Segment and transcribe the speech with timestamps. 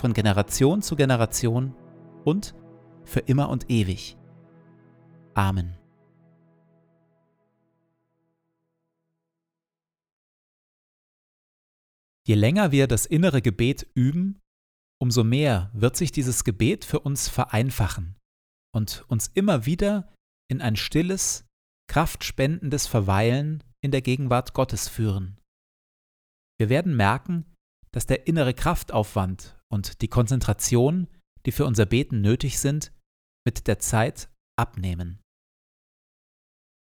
[0.00, 1.74] von Generation zu Generation
[2.24, 2.54] und
[3.04, 4.16] für immer und ewig.
[5.34, 5.76] Amen.
[12.26, 14.40] Je länger wir das innere Gebet üben,
[15.00, 18.16] umso mehr wird sich dieses Gebet für uns vereinfachen
[18.74, 20.12] und uns immer wieder
[20.50, 21.46] in ein stilles,
[21.88, 25.38] kraftspendendes Verweilen in der Gegenwart Gottes führen.
[26.58, 27.44] Wir werden merken,
[27.92, 31.08] dass der innere Kraftaufwand und die Konzentration,
[31.46, 32.92] die für unser Beten nötig sind,
[33.44, 35.20] mit der Zeit abnehmen.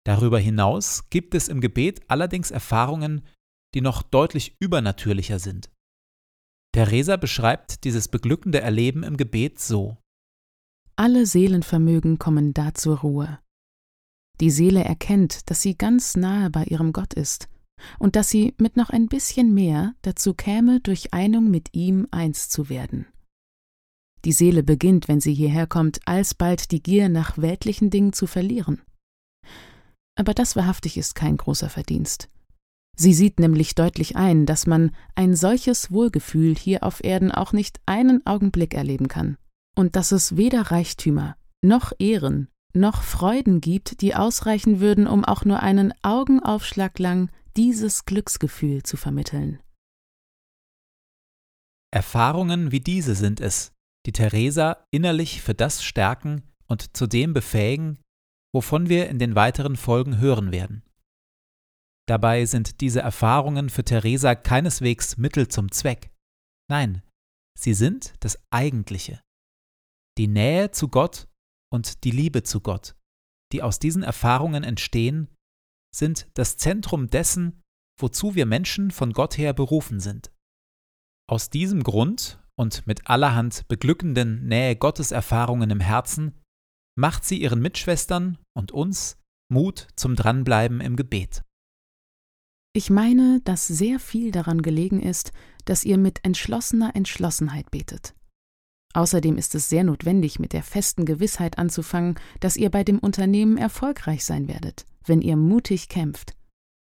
[0.06, 3.26] Darüber hinaus gibt es im Gebet allerdings Erfahrungen,
[3.74, 5.72] die noch deutlich übernatürlicher sind.
[6.74, 9.98] Theresa beschreibt dieses beglückende Erleben im Gebet so.
[10.96, 13.40] Alle Seelenvermögen kommen da zur Ruhe.
[14.40, 17.50] Die Seele erkennt, dass sie ganz nahe bei ihrem Gott ist
[17.98, 22.50] und dass sie mit noch ein bisschen mehr dazu käme, durch Einung mit ihm eins
[22.50, 23.08] zu werden.
[24.26, 28.82] Die Seele beginnt, wenn sie hierher kommt, alsbald die Gier nach weltlichen Dingen zu verlieren.
[30.16, 32.30] Aber das wahrhaftig ist kein großer Verdienst.
[32.98, 37.80] Sie sieht nämlich deutlich ein, dass man ein solches Wohlgefühl hier auf Erden auch nicht
[37.86, 39.38] einen Augenblick erleben kann,
[39.78, 45.46] und dass es weder Reichtümer, noch Ehren, noch Freuden gibt, die ausreichen würden, um auch
[45.46, 49.62] nur einen Augenaufschlag lang dieses Glücksgefühl zu vermitteln.
[51.94, 53.74] Erfahrungen wie diese sind es,
[54.06, 58.00] die Theresa innerlich für das stärken und zu dem befähigen,
[58.56, 60.84] wovon wir in den weiteren Folgen hören werden.
[62.08, 66.12] Dabei sind diese Erfahrungen für Theresa keineswegs Mittel zum Zweck.
[66.70, 67.04] Nein,
[67.60, 69.22] sie sind das Eigentliche.
[70.18, 71.28] Die Nähe zu Gott
[71.74, 72.96] und die Liebe zu Gott,
[73.52, 75.28] die aus diesen Erfahrungen entstehen,
[75.96, 77.62] sind das Zentrum dessen,
[78.00, 80.32] wozu wir Menschen von Gott her berufen sind.
[81.28, 86.40] Aus diesem Grund und mit allerhand beglückenden Nähe Gottes Erfahrungen im Herzen
[86.98, 89.18] macht sie ihren Mitschwestern und uns
[89.52, 91.44] Mut zum Dranbleiben im Gebet.
[92.74, 95.32] Ich meine, dass sehr viel daran gelegen ist,
[95.66, 98.14] dass ihr mit entschlossener Entschlossenheit betet.
[98.94, 103.58] Außerdem ist es sehr notwendig, mit der festen Gewissheit anzufangen, dass ihr bei dem Unternehmen
[103.58, 106.36] erfolgreich sein werdet, wenn ihr mutig kämpft.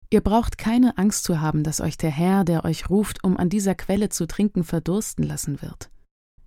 [0.09, 3.49] Ihr braucht keine Angst zu haben, dass euch der Herr, der euch ruft, um an
[3.49, 5.89] dieser Quelle zu trinken, verdursten lassen wird.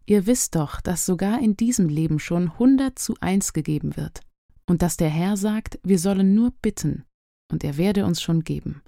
[0.07, 4.21] Ihr wisst doch, dass sogar in diesem Leben schon hundert zu eins gegeben wird,
[4.67, 7.05] und dass der Herr sagt, wir sollen nur bitten,
[7.53, 8.83] und er werde uns schon geben.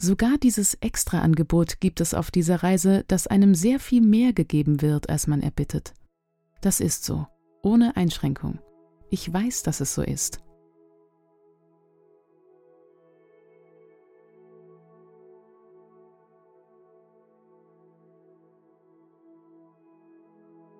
[0.00, 5.08] Sogar dieses Extraangebot gibt es auf dieser Reise, dass einem sehr viel mehr gegeben wird,
[5.10, 5.92] als man erbittet.
[6.64, 7.26] Das ist so,
[7.62, 8.58] ohne Einschränkung.
[9.10, 10.40] Ich weiß, dass es so ist.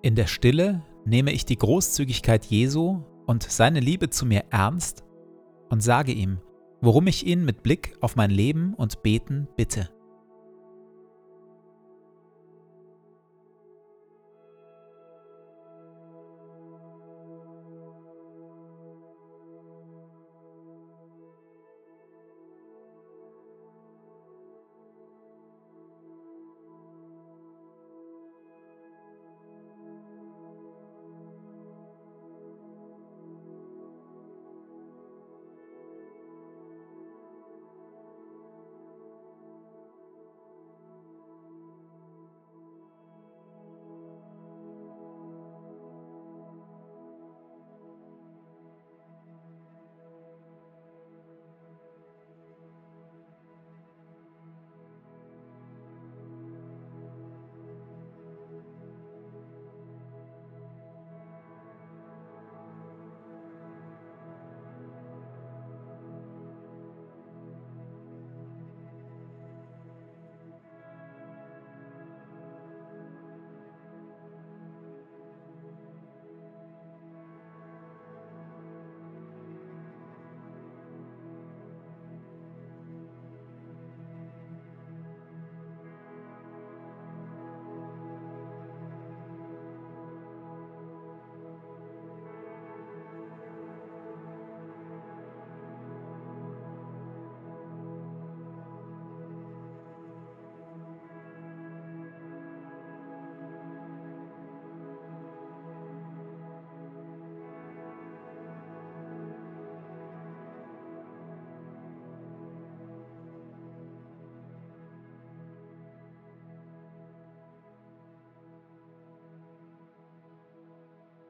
[0.01, 5.03] In der Stille nehme ich die Großzügigkeit Jesu und seine Liebe zu mir ernst
[5.69, 6.39] und sage ihm,
[6.81, 9.94] worum ich ihn mit Blick auf mein Leben und Beten bitte.